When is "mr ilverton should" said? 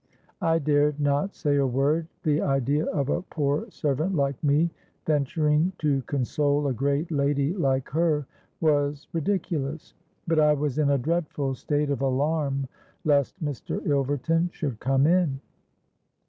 13.45-14.79